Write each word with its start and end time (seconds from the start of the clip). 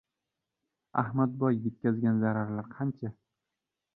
«Ahmadboy» 1.01 1.59
yetkazgan 1.67 2.19
zararlar 2.23 2.71
qancha? 2.75 3.15